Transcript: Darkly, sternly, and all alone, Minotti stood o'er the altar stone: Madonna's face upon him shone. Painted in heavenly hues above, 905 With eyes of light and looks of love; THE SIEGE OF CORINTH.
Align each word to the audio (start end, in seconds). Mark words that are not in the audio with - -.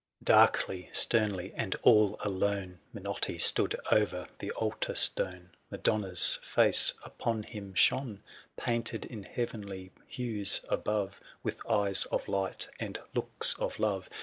Darkly, 0.23 0.89
sternly, 0.91 1.53
and 1.55 1.75
all 1.83 2.17
alone, 2.21 2.79
Minotti 2.91 3.37
stood 3.37 3.75
o'er 3.91 4.27
the 4.39 4.49
altar 4.53 4.95
stone: 4.95 5.51
Madonna's 5.69 6.39
face 6.41 6.91
upon 7.05 7.43
him 7.43 7.75
shone. 7.75 8.23
Painted 8.57 9.05
in 9.05 9.21
heavenly 9.21 9.91
hues 10.07 10.61
above, 10.67 11.21
905 11.43 11.43
With 11.43 11.67
eyes 11.69 12.05
of 12.05 12.27
light 12.27 12.67
and 12.79 12.99
looks 13.13 13.53
of 13.59 13.77
love; 13.77 13.77
THE 13.77 13.77
SIEGE 13.77 14.05
OF 14.05 14.09
CORINTH. 14.09 14.09